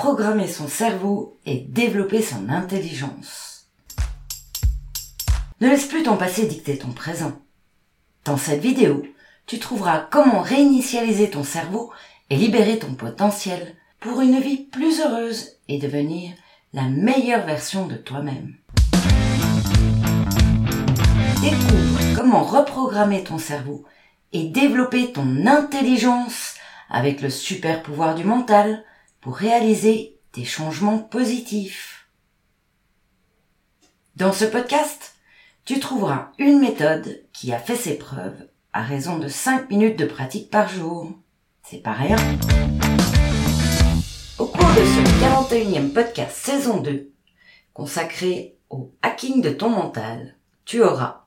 [0.00, 3.66] reprogrammer son cerveau et développer son intelligence.
[5.60, 7.32] Ne laisse plus ton passé dicter ton présent.
[8.24, 9.02] Dans cette vidéo,
[9.44, 11.92] tu trouveras comment réinitialiser ton cerveau
[12.30, 16.32] et libérer ton potentiel pour une vie plus heureuse et devenir
[16.72, 18.54] la meilleure version de toi-même.
[21.42, 23.84] Découvre comment reprogrammer ton cerveau
[24.32, 26.54] et développer ton intelligence
[26.88, 28.82] avec le super pouvoir du mental
[29.20, 32.08] pour réaliser des changements positifs.
[34.16, 35.14] Dans ce podcast,
[35.64, 40.06] tu trouveras une méthode qui a fait ses preuves à raison de 5 minutes de
[40.06, 41.12] pratique par jour.
[41.62, 42.16] C'est pas rien.
[44.38, 47.12] Au cours de ce 41e podcast saison 2,
[47.74, 51.26] consacré au hacking de ton mental, tu auras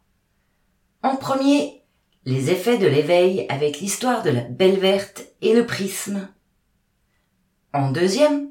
[1.03, 1.83] en premier
[2.25, 6.27] les effets de l'éveil avec l'histoire de la belle verte et le prisme.
[7.75, 8.49] En deuxième,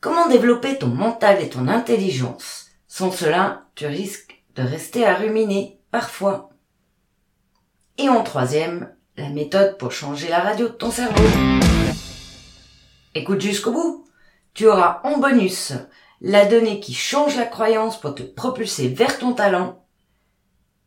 [0.00, 2.70] comment développer ton mental et ton intelligence.
[2.86, 6.50] Sans cela, tu risques de rester à ruminer parfois.
[7.98, 11.24] Et en troisième, la méthode pour changer la radio de ton cerveau.
[13.16, 14.06] Écoute jusqu'au bout.
[14.54, 15.72] Tu auras en bonus
[16.20, 19.84] la donnée qui change la croyance pour te propulser vers ton talent,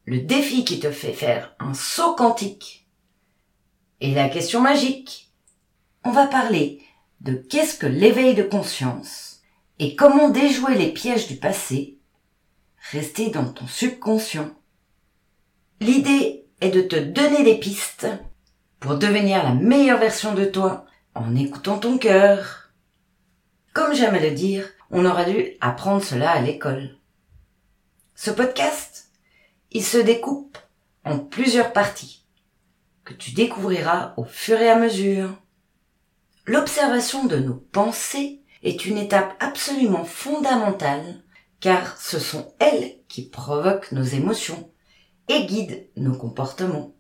[0.05, 2.88] le défi qui te fait faire un saut quantique
[3.99, 5.33] et la question magique.
[6.05, 6.81] On va parler
[7.22, 9.42] de qu'est-ce que l'éveil de conscience
[9.80, 11.98] et comment déjouer les pièges du passé,
[12.92, 14.50] rester dans ton subconscient.
[15.80, 18.08] L'idée est de te donner des pistes
[18.80, 22.72] pour devenir la meilleure version de toi en écoutant ton cœur.
[23.73, 26.98] Comme j'aime le dire, on aura dû apprendre cela à l'école.
[28.16, 29.12] Ce podcast,
[29.72, 30.58] il se découpe
[31.04, 32.26] en plusieurs parties
[33.04, 35.38] que tu découvriras au fur et à mesure.
[36.50, 41.22] L'observation de nos pensées est une étape absolument fondamentale
[41.59, 44.71] car ce sont elles qui provoquent nos émotions
[45.27, 46.95] et guident nos comportements.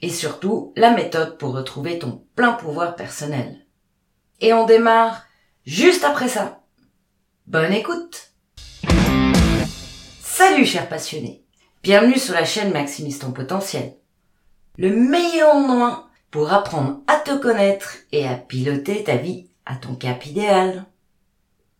[0.00, 3.64] Et surtout, la méthode pour retrouver ton plein pouvoir personnel.
[4.40, 5.22] Et on démarre
[5.64, 6.64] juste après ça.
[7.46, 8.32] Bonne écoute
[10.20, 11.44] Salut chers passionnés
[11.84, 13.94] Bienvenue sur la chaîne Maximise ton potentiel.
[14.78, 19.94] Le meilleur endroit pour apprendre à te connaître et à piloter ta vie à ton
[19.94, 20.86] cap idéal.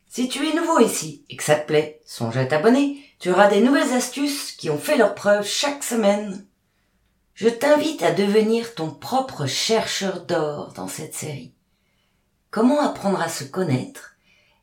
[0.09, 3.03] Si tu es nouveau ici et que ça te plaît, songe à t'abonner.
[3.19, 6.47] Tu auras des nouvelles astuces qui ont fait leur preuve chaque semaine.
[7.35, 11.55] Je t'invite à devenir ton propre chercheur d'or dans cette série.
[12.51, 14.17] Comment apprendre à se connaître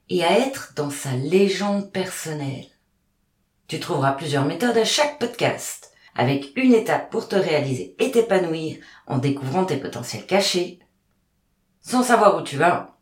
[0.09, 2.67] et à être dans sa légende personnelle.
[3.67, 8.77] Tu trouveras plusieurs méthodes à chaque podcast avec une étape pour te réaliser et t'épanouir
[9.07, 10.79] en découvrant tes potentiels cachés.
[11.81, 12.97] Sans savoir où tu vas,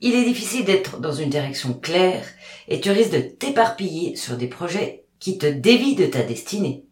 [0.00, 2.24] il est difficile d'être dans une direction claire
[2.68, 6.86] et tu risques de t'éparpiller sur des projets qui te dévient de ta destinée.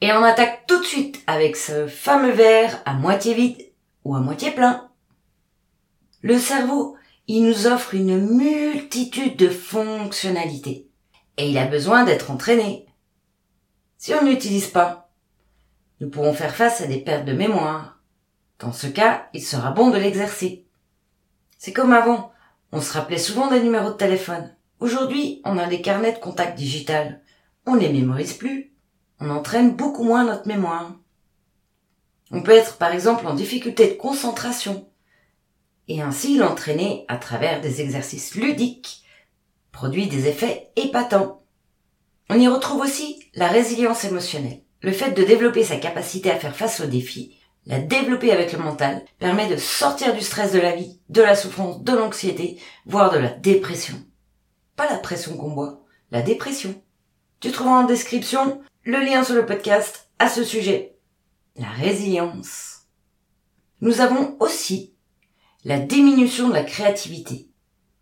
[0.00, 3.70] Et on attaque tout de suite avec ce fameux verre à moitié vide
[4.04, 4.88] ou à moitié plein.
[6.22, 6.96] Le cerveau,
[7.26, 10.88] il nous offre une multitude de fonctionnalités
[11.36, 12.86] et il a besoin d'être entraîné.
[13.98, 15.03] Si on n'utilise pas,
[16.00, 18.00] nous pourrons faire face à des pertes de mémoire.
[18.58, 20.66] Dans ce cas, il sera bon de l'exercer.
[21.58, 22.32] C'est comme avant.
[22.72, 24.54] On se rappelait souvent des numéros de téléphone.
[24.80, 27.22] Aujourd'hui, on a des carnets de contact digital.
[27.66, 28.72] On les mémorise plus.
[29.20, 30.94] On entraîne beaucoup moins notre mémoire.
[32.30, 34.88] On peut être par exemple en difficulté de concentration
[35.86, 39.04] et ainsi l'entraîner à travers des exercices ludiques
[39.70, 41.42] produit des effets épatants.
[42.30, 44.63] On y retrouve aussi la résilience émotionnelle.
[44.84, 48.58] Le fait de développer sa capacité à faire face aux défis, la développer avec le
[48.58, 53.10] mental, permet de sortir du stress de la vie, de la souffrance, de l'anxiété, voire
[53.10, 53.94] de la dépression.
[54.76, 55.80] Pas la pression qu'on boit,
[56.10, 56.82] la dépression.
[57.40, 60.98] Tu trouveras en description le lien sur le podcast à ce sujet.
[61.56, 62.80] La résilience.
[63.80, 64.92] Nous avons aussi
[65.64, 67.48] la diminution de la créativité,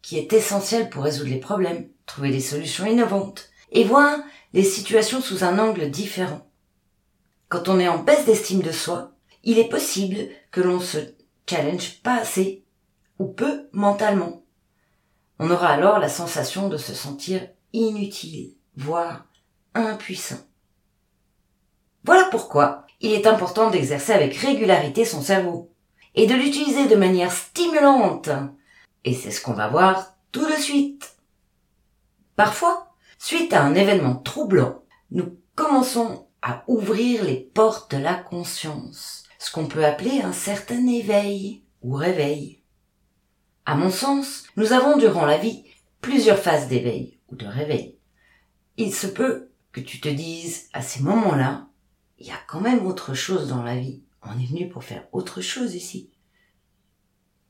[0.02, 4.18] qui est essentielle pour résoudre les problèmes, trouver des solutions innovantes et voir
[4.52, 6.48] les situations sous un angle différent.
[7.52, 9.12] Quand on est en baisse d'estime de soi,
[9.44, 10.96] il est possible que l'on se
[11.46, 12.64] challenge pas assez
[13.18, 14.42] ou peu mentalement.
[15.38, 19.26] On aura alors la sensation de se sentir inutile, voire
[19.74, 20.38] impuissant.
[22.04, 25.74] Voilà pourquoi il est important d'exercer avec régularité son cerveau
[26.14, 28.30] et de l'utiliser de manière stimulante.
[29.04, 31.16] Et c'est ce qu'on va voir tout de suite.
[32.34, 39.24] Parfois, suite à un événement troublant, nous commençons à ouvrir les portes de la conscience,
[39.38, 42.62] ce qu'on peut appeler un certain éveil ou réveil.
[43.64, 45.64] À mon sens, nous avons durant la vie
[46.00, 47.96] plusieurs phases d'éveil ou de réveil.
[48.76, 51.68] Il se peut que tu te dises à ces moments-là,
[52.18, 54.02] il y a quand même autre chose dans la vie.
[54.22, 56.10] On est venu pour faire autre chose ici.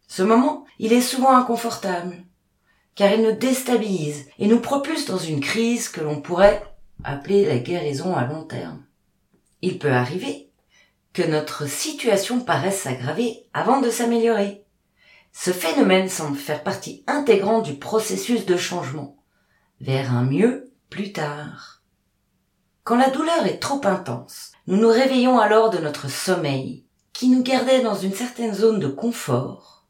[0.06, 2.24] Ce moment, il est souvent inconfortable,
[2.94, 6.62] car il nous déstabilise et nous propulse dans une crise que l'on pourrait
[7.04, 8.84] appeler la guérison à long terme.
[9.60, 10.50] Il peut arriver
[11.12, 14.64] que notre situation paraisse s'aggraver avant de s'améliorer.
[15.32, 19.16] Ce phénomène semble faire partie intégrante du processus de changement
[19.80, 21.82] vers un mieux plus tard.
[22.84, 27.42] Quand la douleur est trop intense, nous nous réveillons alors de notre sommeil qui nous
[27.42, 29.86] gardait dans une certaine zone de confort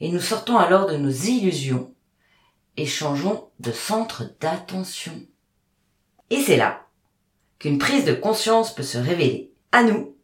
[0.00, 1.94] et nous sortons alors de nos illusions
[2.76, 5.20] et changeons de centre d'attention.
[6.30, 6.86] Et c'est là
[7.58, 10.14] qu'une prise de conscience peut se révéler à nous,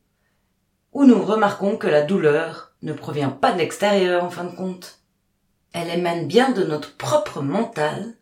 [0.93, 5.01] où nous remarquons que la douleur ne provient pas de l'extérieur en fin de compte.
[5.73, 8.15] Elle émane bien de notre propre mental,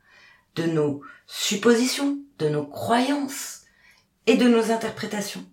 [0.54, 3.62] de nos suppositions, de nos croyances
[4.26, 5.44] et de nos interprétations.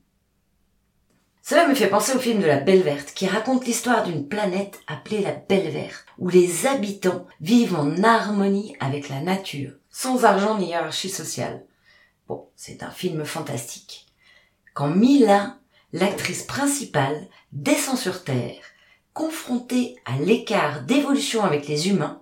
[1.42, 4.80] Cela me fait penser au film de la Belle Verte qui raconte l'histoire d'une planète
[4.88, 10.60] appelée la Belle Verte, où les habitants vivent en harmonie avec la nature, sans argent
[10.60, 11.66] ni hiérarchie sociale.
[12.30, 14.06] Bon, c'est un film fantastique.
[14.76, 15.58] Quand Mila,
[15.94, 18.62] l'actrice principale, descend sur Terre,
[19.14, 22.22] confrontée à l'écart d'évolution avec les humains,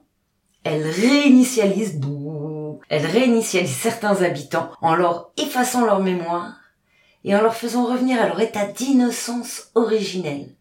[0.64, 6.56] elle réinitialise, bouh, elle réinitialise certains habitants en leur effaçant leur mémoire
[7.26, 10.56] et en leur faisant revenir à leur état d'innocence originelle.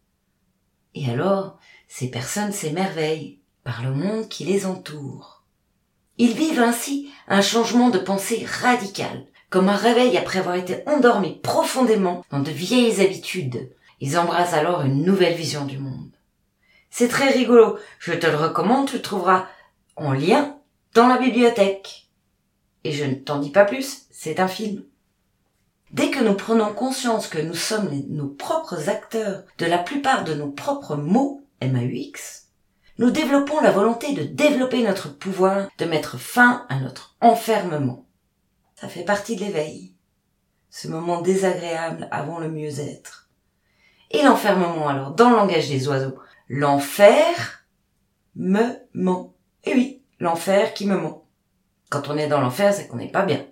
[0.95, 1.57] Et alors,
[1.87, 5.45] ces personnes s'émerveillent par le monde qui les entoure.
[6.19, 11.41] Ils vivent ainsi un changement de pensée radical, comme un réveil après avoir été endormis
[11.43, 13.71] profondément dans de vieilles habitudes.
[14.01, 16.11] Ils embrassent alors une nouvelle vision du monde.
[16.91, 19.47] C'est très rigolo, je te le recommande, tu le trouveras
[19.97, 20.57] en lien
[20.95, 22.09] dans la bibliothèque.
[22.85, 24.83] Et je ne t'en dis pas plus, c'est un film.
[25.93, 30.35] Dès que nous prenons conscience que nous sommes nos propres acteurs de la plupart de
[30.35, 32.47] nos propres mots, MAUX,
[32.99, 38.06] nous développons la volonté de développer notre pouvoir, de mettre fin à notre enfermement.
[38.77, 39.95] Ça fait partie de l'éveil.
[40.71, 43.29] Ce moment désagréable avant le mieux-être.
[44.11, 46.19] Et l'enfermement alors, dans le langage des oiseaux.
[46.49, 47.65] L'enfer
[48.37, 49.35] me ment.
[49.65, 51.27] Et oui, l'enfer qui me ment.
[51.91, 53.47] Quand on est dans l'enfer, c'est qu'on n'est pas bien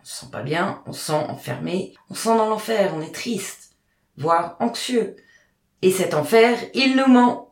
[0.00, 3.02] on se sent pas bien, on se sent enfermé, on se sent dans l'enfer, on
[3.02, 3.76] est triste,
[4.16, 5.16] voire anxieux.
[5.82, 7.50] Et cet enfer, il nous ment.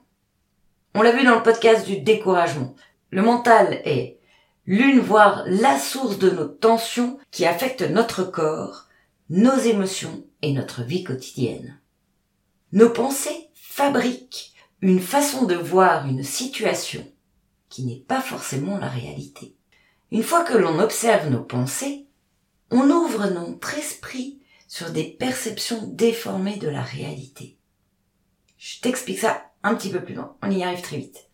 [0.95, 2.75] On l'a vu dans le podcast du découragement.
[3.11, 4.18] Le mental est
[4.69, 8.85] l'une voire la source de nos tensions qui affectent notre corps,
[9.31, 11.81] nos émotions et notre vie quotidienne.
[12.73, 17.03] Nos pensées fabriquent une façon de voir une situation
[17.71, 19.57] qui n'est pas forcément la réalité.
[20.11, 22.07] Une fois que l'on observe nos pensées,
[22.71, 24.39] on ouvre notre esprit
[24.69, 27.57] sur des perceptions déformées de la réalité.
[28.59, 31.31] Je t'explique ça un petit peu plus loin, on y arrive très vite.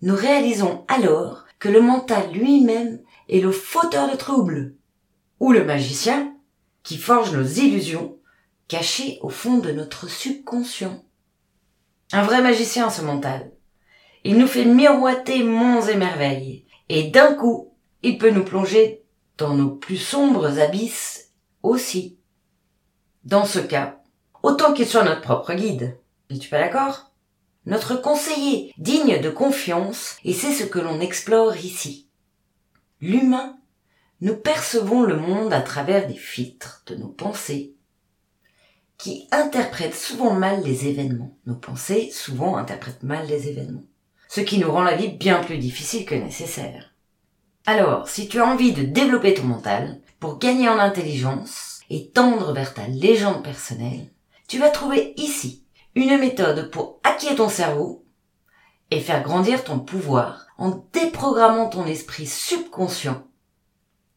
[0.00, 4.76] Nous réalisons alors que le mental lui-même est le fauteur de troubles,
[5.40, 6.32] ou le magicien
[6.84, 8.18] qui forge nos illusions
[8.68, 11.04] cachées au fond de notre subconscient.
[12.12, 13.50] Un vrai magicien, ce mental.
[14.22, 19.02] Il nous fait miroiter monts et merveilles, et d'un coup, il peut nous plonger
[19.36, 21.32] dans nos plus sombres abysses
[21.64, 22.16] aussi.
[23.24, 24.02] Dans ce cas,
[24.44, 25.98] autant qu'il soit notre propre guide.
[26.30, 27.05] N'es-tu pas d'accord?
[27.66, 32.08] Notre conseiller, digne de confiance, et c'est ce que l'on explore ici.
[33.00, 33.58] L'humain,
[34.20, 37.74] nous percevons le monde à travers des filtres de nos pensées,
[38.98, 41.36] qui interprètent souvent mal les événements.
[41.44, 43.84] Nos pensées souvent interprètent mal les événements,
[44.28, 46.94] ce qui nous rend la vie bien plus difficile que nécessaire.
[47.66, 52.52] Alors, si tu as envie de développer ton mental pour gagner en intelligence et tendre
[52.52, 54.06] vers ta légende personnelle,
[54.46, 55.65] tu vas trouver ici
[55.96, 58.04] une méthode pour hacker ton cerveau
[58.90, 63.26] et faire grandir ton pouvoir en déprogrammant ton esprit subconscient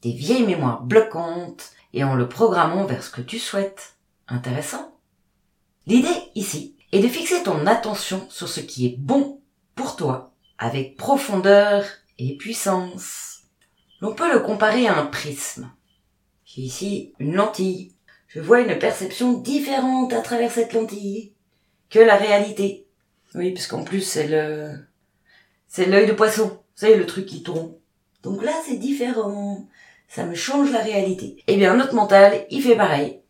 [0.01, 3.95] des vieilles mémoires bloquantes et en le programmant vers ce que tu souhaites.
[4.27, 4.93] Intéressant?
[5.88, 9.41] L'idée ici est de fixer ton attention sur ce qui est bon
[9.74, 11.86] pour toi avec profondeur
[12.17, 13.43] et puissance.
[14.01, 15.71] L'on peut le comparer à un prisme.
[16.43, 17.95] J'ai ici une lentille.
[18.27, 21.33] Je vois une perception différente à travers cette lentille
[21.89, 22.88] que la réalité.
[23.36, 24.74] Oui, parce qu'en plus c'est le,
[25.67, 26.63] c'est l'œil de poisson.
[26.75, 27.74] C'est le truc qui tourne.
[28.24, 29.67] Donc là, c'est différent.
[30.08, 31.43] Ça me change la réalité.
[31.48, 33.22] Eh bien, notre mental, il fait pareil.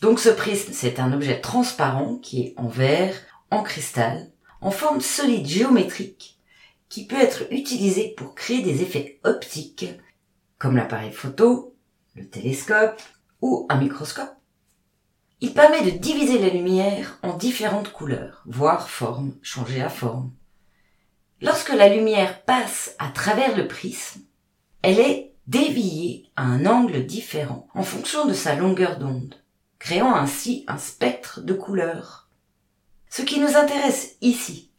[0.00, 3.14] Donc ce prisme, c'est un objet transparent qui est en verre,
[3.50, 6.40] en cristal, en forme solide géométrique
[6.88, 9.86] qui peut être utilisé pour créer des effets optiques
[10.58, 11.74] comme l'appareil photo,
[12.14, 13.00] le télescope
[13.40, 14.34] ou un microscope.
[15.42, 20.30] Il permet de diviser la lumière en différentes couleurs, voire formes, changer la forme.
[21.40, 24.20] Lorsque la lumière passe à travers le prisme,
[24.82, 29.34] elle est déviée à un angle différent en fonction de sa longueur d'onde,
[29.80, 32.28] créant ainsi un spectre de couleurs.
[33.10, 34.70] Ce qui nous intéresse ici,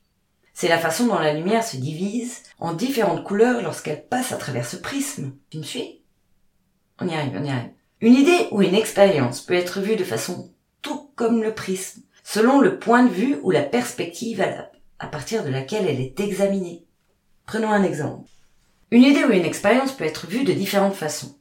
[0.53, 4.65] c'est la façon dont la lumière se divise en différentes couleurs lorsqu'elle passe à travers
[4.65, 5.34] ce prisme.
[5.50, 6.01] Tu me suis?
[7.01, 7.72] On y arrive, on y arrive.
[8.03, 12.60] Une idée ou une expérience peut être vue de façon tout comme le prisme, selon
[12.60, 14.45] le point de vue ou la perspective
[15.00, 16.86] à, partir de laquelle elle est examinée.
[17.45, 18.29] Prenons un exemple.
[18.91, 21.38] Une idée ou une expérience peut être vue de différentes façons,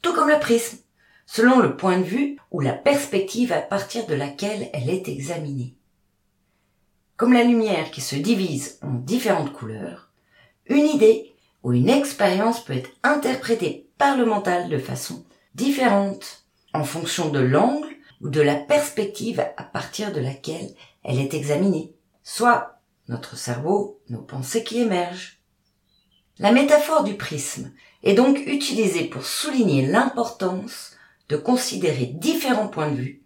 [0.00, 0.78] tout comme le prisme,
[1.26, 5.74] selon le point de vue ou la perspective à partir de laquelle elle est examinée.
[7.18, 10.08] Comme la lumière qui se divise en différentes couleurs,
[10.64, 15.22] une idée ou une expérience peut être interprétée par le mental de façon
[15.56, 16.44] différente
[16.74, 17.88] en fonction de l'angle
[18.20, 24.20] ou de la perspective à partir de laquelle elle est examinée, soit notre cerveau, nos
[24.20, 25.40] pensées qui émergent.
[26.38, 27.72] La métaphore du prisme
[28.02, 30.92] est donc utilisée pour souligner l'importance
[31.30, 33.22] de considérer différents points de vue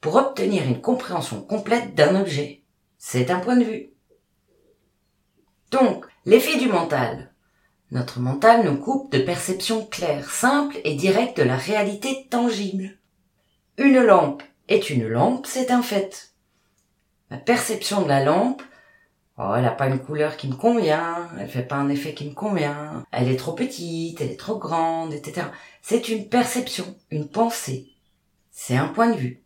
[0.00, 2.62] pour obtenir une compréhension complète d'un objet.
[2.96, 3.90] C'est un point de vue.
[5.70, 7.34] Donc, l'effet du mental.
[7.92, 12.98] Notre mental nous coupe de perceptions claires, simples et directes de la réalité tangible.
[13.78, 16.32] Une lampe est une lampe, c'est un fait.
[17.30, 18.62] Ma perception de la lampe,
[19.38, 22.28] oh, elle n'a pas une couleur qui me convient, elle fait pas un effet qui
[22.28, 25.46] me convient, elle est trop petite, elle est trop grande, etc.
[25.80, 27.92] C'est une perception, une pensée.
[28.50, 29.42] C'est un point de vue.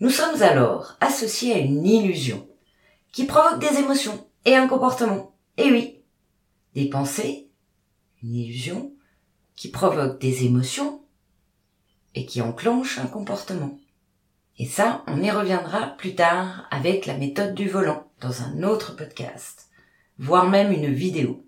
[0.00, 2.46] Nous sommes alors associés à une illusion
[3.12, 5.32] qui provoque des émotions et un comportement.
[5.56, 6.02] Et oui,
[6.74, 7.47] des pensées,
[8.22, 8.92] une illusion
[9.56, 11.02] qui provoque des émotions
[12.14, 13.78] et qui enclenche un comportement.
[14.58, 18.96] Et ça, on y reviendra plus tard avec la méthode du volant dans un autre
[18.96, 19.68] podcast,
[20.18, 21.44] voire même une vidéo.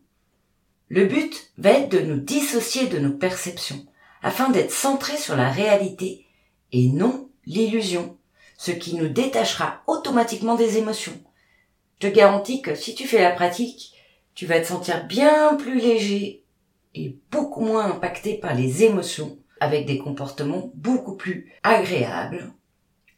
[0.88, 3.84] Le but va être de nous dissocier de nos perceptions
[4.22, 6.26] afin d'être centré sur la réalité
[6.72, 8.16] et non l'illusion,
[8.58, 11.18] ce qui nous détachera automatiquement des émotions.
[12.00, 13.92] Je te garantis que si tu fais la pratique,
[14.34, 16.39] tu vas te sentir bien plus léger
[16.94, 22.52] et beaucoup moins impacté par les émotions avec des comportements beaucoup plus agréables,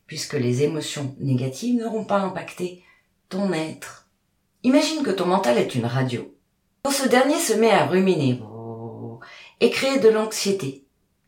[0.06, 2.82] puisque les émotions négatives n'auront pas impacté
[3.28, 4.08] ton être.
[4.64, 6.36] Imagine que ton mental est une radio.
[6.82, 8.40] Quand ce dernier se met à ruminer
[9.60, 10.84] et créer de l'anxiété,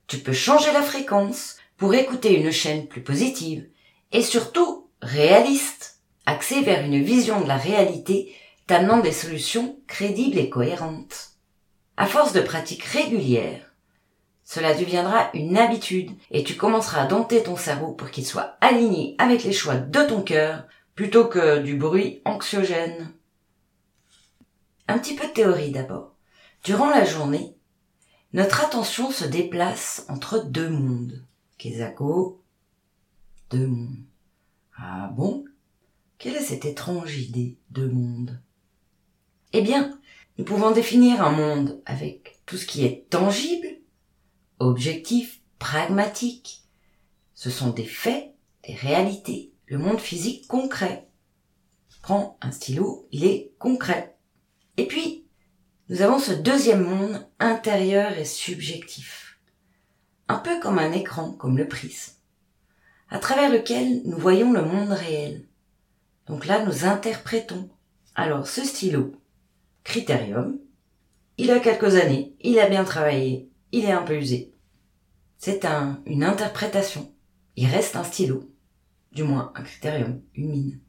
[0.06, 3.68] tu peux changer la fréquence pour écouter une chaîne plus positive
[4.12, 8.34] et surtout réaliste, axée vers une vision de la réalité
[8.66, 11.33] t'amenant des solutions crédibles et cohérentes.
[11.96, 13.72] À force de pratiques régulières,
[14.44, 19.14] cela deviendra une habitude et tu commenceras à dompter ton cerveau pour qu'il soit aligné
[19.18, 23.12] avec les choix de ton cœur plutôt que du bruit anxiogène.
[24.86, 26.14] Un petit peu de théorie d'abord.
[26.64, 27.56] Durant la journée,
[28.32, 31.24] notre attention se déplace entre deux mondes.
[31.56, 32.42] Kezako,
[33.50, 34.04] deux mondes.
[34.76, 35.44] Ah bon?
[36.18, 38.40] Quelle est cette étrange idée, deux mondes?
[39.52, 39.98] Eh bien,
[40.36, 43.68] nous pouvons définir un monde avec tout ce qui est tangible
[44.58, 46.64] objectif, pragmatique.
[47.34, 48.34] Ce sont des faits,
[48.66, 51.08] des réalités, le monde physique concret.
[52.02, 54.16] Prends un stylo, il est concret.
[54.76, 55.26] Et puis,
[55.88, 59.38] nous avons ce deuxième monde intérieur et subjectif.
[60.28, 62.14] Un peu comme un écran, comme le prisme,
[63.10, 65.46] à travers lequel nous voyons le monde réel.
[66.26, 67.68] Donc là, nous interprétons.
[68.14, 69.12] Alors, ce stylo,
[69.84, 70.58] critérium,
[71.36, 74.54] il a quelques années, il a bien travaillé, il est un peu usé.
[75.38, 77.12] C'est un, une interprétation.
[77.56, 78.50] Il reste un stylo.
[79.12, 80.80] Du moins, un critérium, une.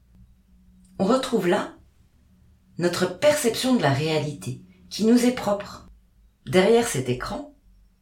[0.97, 1.75] On retrouve là
[2.77, 5.89] notre perception de la réalité, qui nous est propre.
[6.45, 7.55] Derrière cet écran,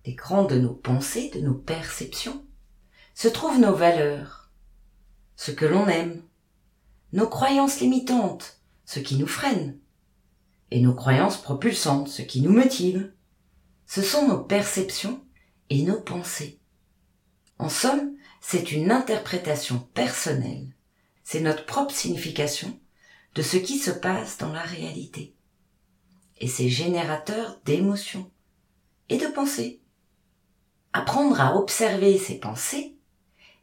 [0.06, 2.44] l'écran de nos pensées, de nos perceptions,
[3.14, 4.52] se trouvent nos valeurs,
[5.36, 6.24] ce que l'on aime,
[7.12, 9.78] nos croyances limitantes, ce qui nous freine,
[10.74, 13.14] et nos croyances propulsantes, ce qui nous motive.
[13.86, 15.24] Ce sont nos perceptions
[15.70, 16.60] et nos pensées.
[17.60, 20.74] En somme, c'est une interprétation personnelle,
[21.24, 22.80] c'est notre propre signification
[23.36, 25.36] de ce qui se passe dans la réalité.
[26.40, 28.32] Et c'est générateur d'émotions
[29.10, 29.80] et de pensées.
[30.92, 32.98] Apprendre à observer ces pensées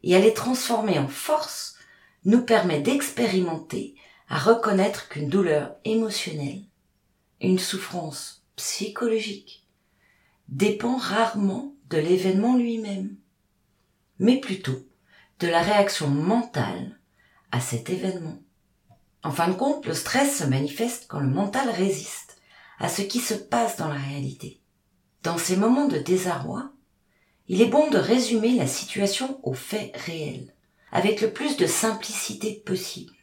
[0.03, 1.75] et à les transformer en force
[2.23, 3.95] nous permet d'expérimenter
[4.29, 6.70] à reconnaître qu'une douleur émotionnelle,
[7.41, 9.65] une souffrance psychologique,
[10.47, 13.15] dépend rarement de l'événement lui-même,
[14.19, 14.85] mais plutôt
[15.39, 16.99] de la réaction mentale
[17.51, 18.39] à cet événement.
[19.23, 22.41] En fin de compte, le stress se manifeste quand le mental résiste
[22.79, 24.61] à ce qui se passe dans la réalité.
[25.23, 26.71] Dans ces moments de désarroi,
[27.47, 30.53] il est bon de résumer la situation aux faits réels,
[30.91, 33.13] avec le plus de simplicité possible.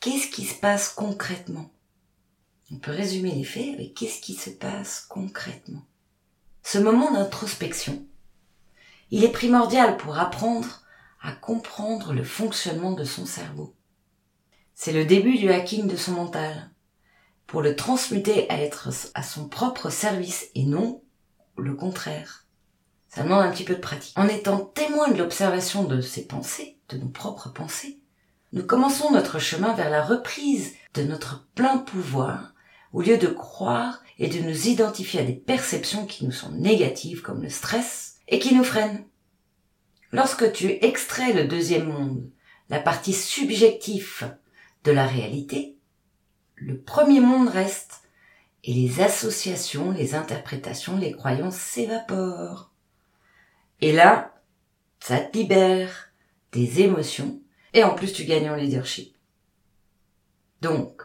[0.00, 1.73] Qu'est-ce qui se passe concrètement?
[2.74, 5.86] On peut résumer les faits avec qu'est-ce qui se passe concrètement.
[6.64, 8.04] Ce moment d'introspection,
[9.12, 10.82] il est primordial pour apprendre
[11.22, 13.76] à comprendre le fonctionnement de son cerveau.
[14.74, 16.72] C'est le début du hacking de son mental,
[17.46, 21.00] pour le transmuter à être à son propre service et non
[21.56, 22.44] le contraire.
[23.08, 24.18] Ça demande un petit peu de pratique.
[24.18, 28.00] En étant témoin de l'observation de ses pensées, de nos propres pensées,
[28.52, 32.53] nous commençons notre chemin vers la reprise de notre plein pouvoir,
[32.94, 37.22] au lieu de croire et de nous identifier à des perceptions qui nous sont négatives
[37.22, 39.04] comme le stress et qui nous freinent.
[40.12, 42.30] Lorsque tu extrais le deuxième monde,
[42.70, 44.32] la partie subjective
[44.84, 45.76] de la réalité,
[46.54, 48.02] le premier monde reste
[48.62, 52.70] et les associations, les interprétations, les croyances s'évaporent.
[53.80, 54.40] Et là,
[55.00, 56.12] ça te libère
[56.52, 57.40] des émotions
[57.72, 59.16] et en plus tu gagnes en leadership.
[60.62, 61.02] Donc,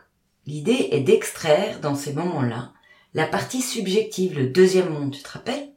[0.50, 2.74] l'idée est d'extraire dans ces moments-là
[3.14, 5.72] la partie subjective, le deuxième monde, tu te rappelles?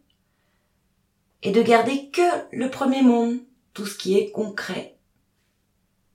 [1.43, 3.39] Et de garder que le premier monde,
[3.75, 4.97] tout ce qui est concret,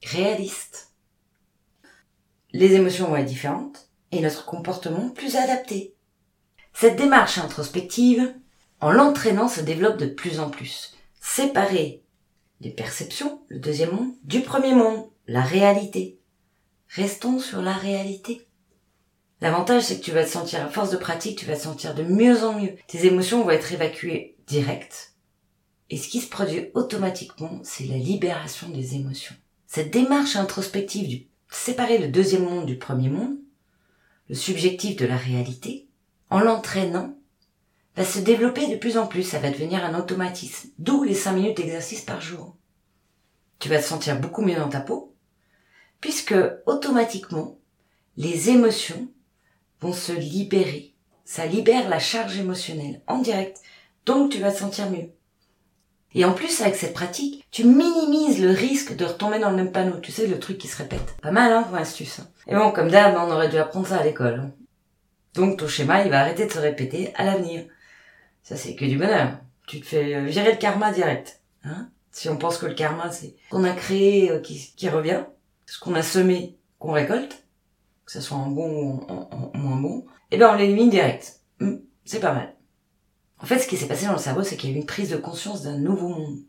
[0.03, 0.87] réaliste
[2.53, 5.93] les émotions vont être différentes et notre comportement plus adapté.
[6.73, 8.33] Cette démarche introspective,
[8.79, 10.95] en l'entraînant, se développe de plus en plus.
[11.19, 12.03] Séparer
[12.61, 16.19] les perceptions, le deuxième monde, du premier monde, la réalité.
[16.89, 18.46] Restons sur la réalité.
[19.39, 21.93] L'avantage, c'est que tu vas te sentir, à force de pratique, tu vas te sentir
[21.93, 22.75] de mieux en mieux.
[22.87, 25.13] Tes émotions vont être évacuées direct.
[25.89, 29.35] Et ce qui se produit automatiquement, c'est la libération des émotions.
[29.67, 33.37] Cette démarche introspective du séparer le deuxième monde du premier monde,
[34.27, 35.87] le subjectif de la réalité,
[36.29, 37.15] en l'entraînant,
[37.95, 41.33] va se développer de plus en plus, ça va devenir un automatisme, d'où les cinq
[41.33, 42.57] minutes d'exercice par jour.
[43.59, 45.15] Tu vas te sentir beaucoup mieux dans ta peau,
[46.01, 47.59] puisque automatiquement,
[48.17, 49.09] les émotions
[49.81, 50.93] vont se libérer.
[51.25, 53.61] Ça libère la charge émotionnelle en direct,
[54.05, 55.09] donc tu vas te sentir mieux.
[56.13, 59.71] Et en plus, avec cette pratique, tu minimises le risque de retomber dans le même
[59.71, 59.99] panneau.
[59.99, 61.15] Tu sais, le truc qui se répète.
[61.21, 62.21] Pas mal, hein, pour astuce.
[62.47, 64.51] Et bon, comme d'hab, on aurait dû apprendre ça à l'école.
[65.33, 67.65] Donc, ton schéma, il va arrêter de se répéter à l'avenir.
[68.41, 69.37] Ça, c'est que du bonheur.
[69.67, 71.41] Tu te fais euh, virer le karma direct.
[71.65, 74.89] Hein si on pense que le karma, c'est ce qu'on a créé euh, qui, qui
[74.89, 75.23] revient,
[75.67, 77.43] ce qu'on a semé qu'on récolte,
[78.07, 81.41] que ce soit en bon ou en, moins bon, eh ben on l'élimine direct.
[81.59, 82.55] Hum, c'est pas mal.
[83.39, 84.85] En fait, ce qui s'est passé dans le cerveau, c'est qu'il y a eu une
[84.85, 86.39] prise de conscience d'un nouveau monde,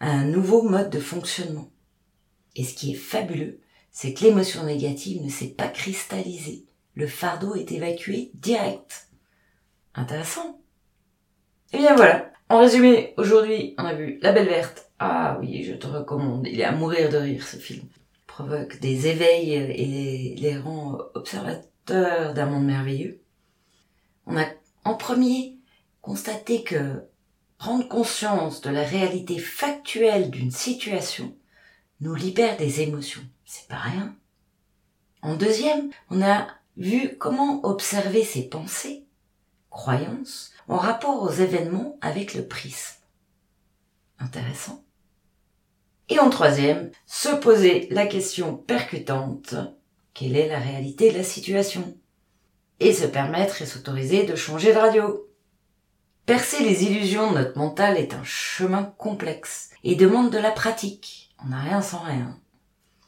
[0.00, 1.70] un nouveau mode de fonctionnement.
[2.54, 6.66] Et ce qui est fabuleux, c'est que l'émotion négative ne s'est pas cristallisée.
[6.94, 9.08] Le fardeau est évacué direct.
[9.94, 10.60] Intéressant.
[11.72, 12.30] Et eh bien voilà.
[12.50, 14.90] En résumé, aujourd'hui, on a vu La Belle Verte.
[14.98, 16.46] Ah oui, je te recommande.
[16.46, 17.88] Il est à mourir de rire, ce film.
[18.34, 23.22] Provoque des éveils et les rend observateurs d'un monde merveilleux.
[24.24, 24.46] On a,
[24.86, 25.58] en premier,
[26.00, 27.02] constater que
[27.58, 31.36] prendre conscience de la réalité factuelle d'une situation
[32.00, 33.20] nous libère des émotions.
[33.44, 34.16] C'est pas rien.
[35.20, 39.04] En deuxième, on a vu comment observer ses pensées,
[39.68, 42.96] croyances, en rapport aux événements avec le prisme.
[44.18, 44.82] Intéressant.
[46.08, 49.54] Et en troisième, se poser la question percutante,
[50.14, 51.96] quelle est la réalité de la situation?
[52.80, 55.28] Et se permettre et s'autoriser de changer de radio.
[56.26, 61.34] Percer les illusions de notre mental est un chemin complexe et demande de la pratique.
[61.44, 62.38] On n'a rien sans rien.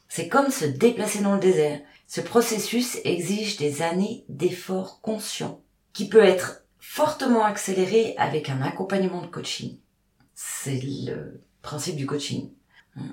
[0.09, 1.81] C'est comme se déplacer dans le désert.
[2.07, 5.61] Ce processus exige des années d'efforts conscients,
[5.93, 9.77] qui peut être fortement accéléré avec un accompagnement de coaching.
[10.33, 12.51] C'est le principe du coaching.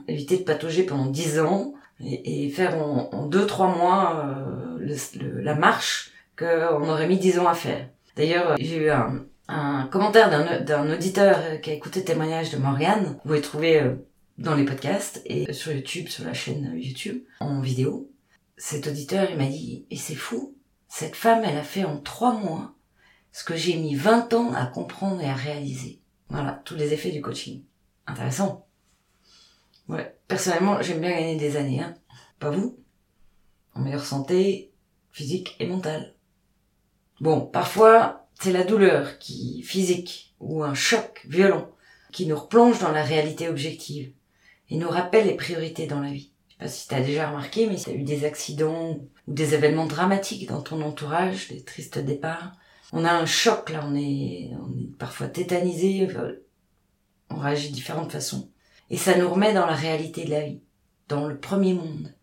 [0.09, 4.97] Éviter de patauger pendant dix ans et, faire en, deux trois mois euh,
[5.42, 7.88] la marche qu'on aurait mis dix ans à faire.
[8.16, 10.31] D'ailleurs, j'ai eu un, un commentaire
[10.64, 13.05] d'un auditeur qui a écouté le témoignage de Morgane.
[13.05, 13.95] Vous pouvez trouver euh,
[14.38, 18.11] dans les podcasts et sur YouTube, sur la chaîne YouTube, en vidéo.
[18.57, 20.55] Cet auditeur, il m'a dit, et c'est fou,
[20.88, 22.75] cette femme, elle a fait en trois mois
[23.33, 26.01] ce que j'ai mis 20 ans à comprendre et à réaliser.
[26.29, 27.62] Voilà, tous les effets du coaching.
[28.07, 28.66] Intéressant.
[29.88, 31.95] Ouais, personnellement, j'aime bien gagner des années, hein.
[32.38, 32.79] Pas vous
[33.75, 34.73] en meilleure santé
[35.11, 36.14] physique et mentale.
[37.21, 41.71] Bon, parfois, c'est la douleur qui, physique, ou un choc violent,
[42.11, 44.12] qui nous replonge dans la réalité objective
[44.68, 46.33] et nous rappelle les priorités dans la vie.
[46.49, 48.90] Je sais pas si tu as déjà remarqué, mais si tu as eu des accidents
[48.90, 52.57] ou des événements dramatiques dans ton entourage, des tristes départs,
[52.92, 56.09] on a un choc là, on est, on est parfois tétanisé,
[57.31, 58.51] on réagit de différentes façons.
[58.92, 60.61] Et ça nous remet dans la réalité de la vie,
[61.09, 62.14] dans le premier monde.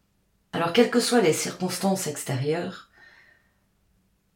[0.54, 2.92] Alors quelles que soient les circonstances extérieures,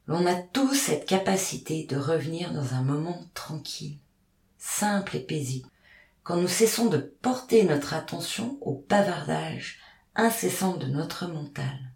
[0.07, 3.99] on a tous cette capacité de revenir dans un moment tranquille,
[4.57, 5.69] simple et paisible,
[6.23, 9.79] quand nous cessons de porter notre attention au bavardage
[10.15, 11.91] incessant de notre mental.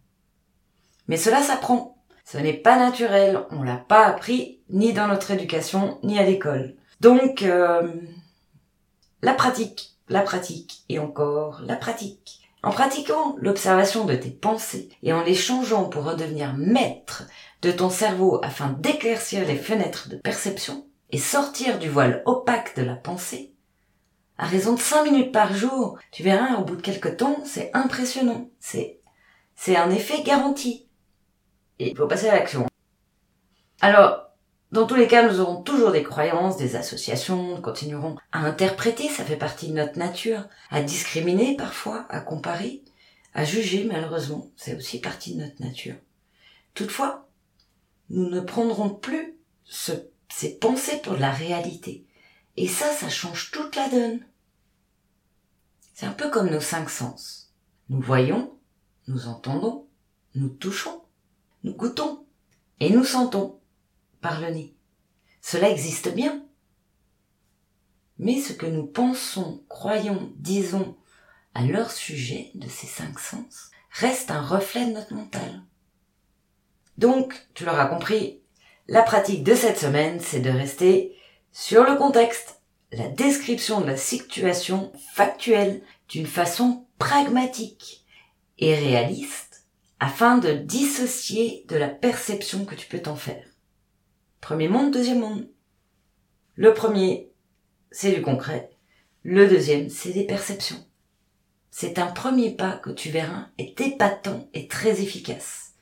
[1.08, 1.98] Mais cela s'apprend.
[2.26, 6.76] Ce n'est pas naturel, on l'a pas appris ni dans notre éducation ni à l'école.
[7.02, 7.92] Donc euh,
[9.24, 12.42] la pratique, la pratique et encore la pratique.
[12.64, 17.24] En pratiquant l'observation de tes pensées et en les changeant pour redevenir maître
[17.62, 22.84] de ton cerveau afin d'éclaircir les fenêtres de perception et sortir du voile opaque de
[22.84, 23.54] la pensée,
[24.38, 27.72] à raison de cinq minutes par jour, tu verras au bout de quelques temps, c'est
[27.74, 28.50] impressionnant.
[28.60, 29.00] C'est,
[29.56, 30.88] c'est un effet garanti.
[31.80, 32.68] Et il faut passer à l'action.
[33.82, 34.27] Alors,
[34.72, 39.08] dans tous les cas, nous aurons toujours des croyances, des associations, nous continuerons à interpréter,
[39.08, 42.84] ça fait partie de notre nature, à discriminer parfois, à comparer,
[43.34, 45.96] à juger malheureusement, c'est aussi partie de notre nature.
[46.74, 47.30] Toutefois,
[48.10, 52.06] nous ne prendrons plus ces pensées pour de la réalité.
[52.58, 54.20] Et ça, ça change toute la donne.
[55.94, 57.54] C'est un peu comme nos cinq sens.
[57.90, 58.54] Nous voyons,
[59.08, 59.88] nous entendons,
[60.36, 61.04] nous touchons,
[61.64, 62.26] nous goûtons
[62.80, 63.57] et nous sentons
[64.22, 64.74] par le nez.
[65.42, 66.44] Cela existe bien.
[68.20, 70.96] Mais ce que nous pensons, croyons, disons
[71.54, 75.64] à leur sujet de ces cinq sens reste un reflet de notre mental.
[76.98, 78.42] Donc, tu l'auras compris,
[78.88, 81.16] la pratique de cette semaine, c'est de rester
[81.52, 88.06] sur le contexte, la description de la situation factuelle d'une façon pragmatique
[88.60, 89.66] et réaliste
[90.00, 93.46] afin de dissocier de la perception que tu peux t'en faire.
[94.48, 95.50] Premier monde, deuxième monde.
[96.56, 97.34] Le premier,
[97.92, 98.70] c'est du concret.
[99.24, 100.88] Le deuxième, c'est des perceptions.
[101.70, 105.74] C'est un premier pas que tu verras est épatant et très efficace.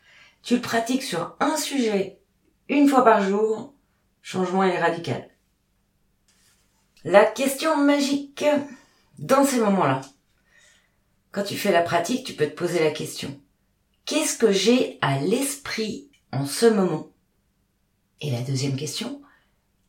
[0.41, 2.19] Tu le pratiques sur un sujet
[2.67, 3.75] une fois par jour,
[4.23, 5.29] changement est radical.
[7.03, 8.45] La question magique
[9.19, 10.01] dans ces moments-là.
[11.31, 13.39] Quand tu fais la pratique, tu peux te poser la question.
[14.05, 17.11] Qu'est-ce que j'ai à l'esprit en ce moment?
[18.21, 19.21] Et la deuxième question,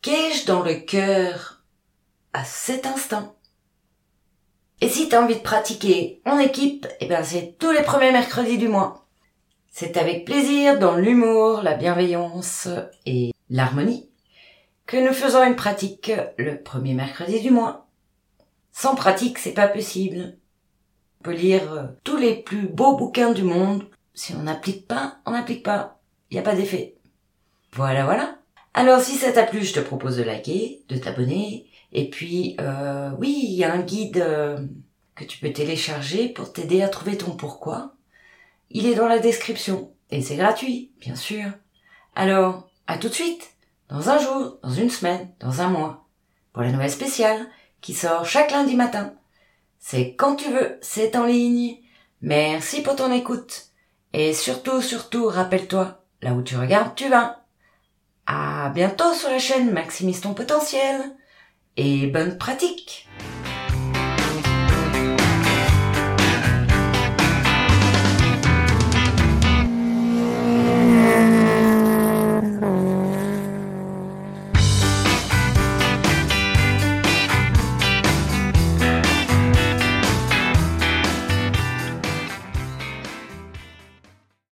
[0.03, 1.62] qu'ai-je dans le cœur
[2.33, 3.37] à cet instant?
[4.81, 8.59] Et si tu envie de pratiquer en équipe, eh ben c'est tous les premiers mercredis
[8.59, 9.07] du mois.
[9.71, 12.69] C'est avec plaisir, dans l'humour, la bienveillance
[13.07, 14.11] et l'harmonie,
[14.87, 17.87] que nous faisons une pratique le premier mercredi du mois.
[18.73, 20.37] Sans pratique, c'est pas possible.
[21.21, 25.31] On peut lire tous les plus beaux bouquins du monde, si on n'applique pas, on
[25.31, 26.01] n'applique pas.
[26.31, 26.96] Il n'y a pas d'effet.
[27.77, 28.39] Voilà, voilà.
[28.73, 31.71] Alors si ça t'a plu, je te propose de liker, de t'abonner.
[31.93, 34.59] Et puis, euh, oui, il y a un guide euh,
[35.15, 37.95] que tu peux télécharger pour t'aider à trouver ton pourquoi.
[38.71, 39.93] Il est dans la description.
[40.11, 41.51] Et c'est gratuit, bien sûr.
[42.15, 43.53] Alors, à tout de suite.
[43.91, 46.09] Dans un jour, dans une semaine, dans un mois.
[46.55, 47.47] Pour la nouvelle spéciale,
[47.83, 49.12] qui sort chaque lundi matin.
[49.79, 51.77] C'est quand tu veux, c'est en ligne.
[52.23, 53.67] Merci pour ton écoute.
[54.15, 57.46] Et surtout, surtout, rappelle-toi, là où tu regardes, tu vas.
[58.27, 61.01] À bientôt sur la chaîne Maximise ton potentiel.
[61.77, 63.07] Et bonne pratique